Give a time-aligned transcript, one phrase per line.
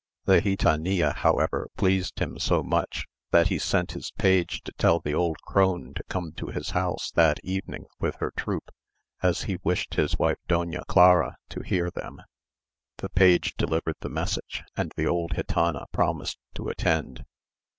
[0.25, 5.13] The gitanilla, however, pleased him so much, that he sent his page to tell the
[5.13, 8.71] old crone to come to his house that evening with her troop,
[9.21, 12.19] as he wished his wife Doña Clara to hear them.
[12.97, 17.23] The page delivered the message, and the old gitana promised to attend.